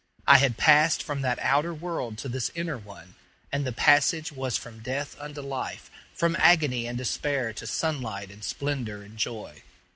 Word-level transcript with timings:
I 0.25 0.39
had 0.39 0.57
passed 0.57 1.03
from 1.03 1.21
that 1.21 1.37
outer 1.43 1.75
world 1.75 2.17
to 2.17 2.27
this 2.27 2.49
inner 2.55 2.75
one, 2.79 3.13
and 3.51 3.67
the 3.67 3.71
passage 3.71 4.31
was 4.31 4.57
from 4.57 4.79
death 4.79 5.15
unto 5.19 5.41
life, 5.41 5.91
from 6.15 6.35
agony 6.39 6.87
and 6.87 6.97
despair 6.97 7.53
to 7.53 7.67
sunlight 7.67 8.31
and 8.31 8.43
splendor 8.43 9.03
and 9.03 9.15
joy. 9.15 9.61